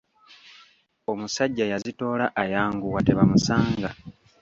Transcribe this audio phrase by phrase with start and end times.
[1.11, 3.89] Omusajja yazitoola ayanguwa tebamusanga.